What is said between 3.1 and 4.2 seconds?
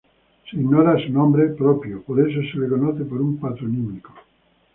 un patronímico.